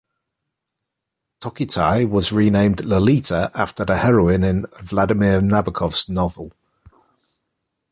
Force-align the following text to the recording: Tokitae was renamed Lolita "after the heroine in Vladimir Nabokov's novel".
Tokitae 1.41 2.09
was 2.09 2.31
renamed 2.31 2.83
Lolita 2.83 3.51
"after 3.53 3.85
the 3.85 3.97
heroine 3.97 4.43
in 4.43 4.65
Vladimir 4.81 5.41
Nabokov's 5.41 6.09
novel". 6.09 6.51